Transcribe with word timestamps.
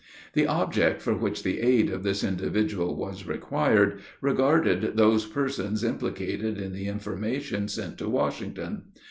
The 0.33 0.47
object 0.47 0.99
for 0.99 1.13
which 1.13 1.43
the 1.43 1.59
aid 1.59 1.91
of 1.91 2.01
this 2.01 2.23
individual 2.23 2.95
was 2.95 3.27
required, 3.27 3.99
regarded 4.19 4.97
those 4.97 5.27
persons 5.27 5.83
implicated 5.83 6.57
in 6.57 6.73
the 6.73 6.87
information 6.87 7.67
sent 7.67 7.99
to 7.99 8.09
Washington. 8.09 8.85